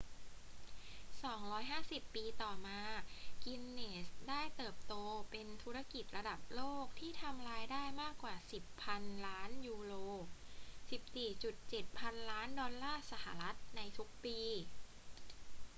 [1.21, 2.79] 250 ปีต่อมา
[3.45, 4.93] กินเนสส์ได้เติบโต
[5.31, 9.93] เป็นธุรกิจระดับโลกที่ทำรายได้มากกว่า 10 พันล้านยูโร
[10.95, 14.39] 14.7 พันล้านดอลลาร์สหรัฐ ในทุกปี